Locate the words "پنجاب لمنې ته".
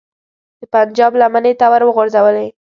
0.73-1.65